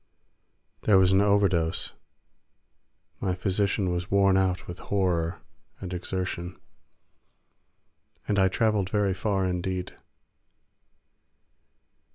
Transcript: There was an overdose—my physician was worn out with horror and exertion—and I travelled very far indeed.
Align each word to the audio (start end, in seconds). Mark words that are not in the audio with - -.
There 0.81 0.97
was 0.97 1.11
an 1.11 1.21
overdose—my 1.21 3.35
physician 3.35 3.91
was 3.91 4.09
worn 4.09 4.35
out 4.35 4.65
with 4.65 4.79
horror 4.79 5.43
and 5.79 5.93
exertion—and 5.93 8.39
I 8.39 8.47
travelled 8.47 8.89
very 8.89 9.13
far 9.13 9.45
indeed. 9.45 9.95